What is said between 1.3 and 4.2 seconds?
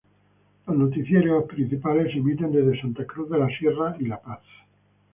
principales se emiten desde Santa Cruz de la Sierra y La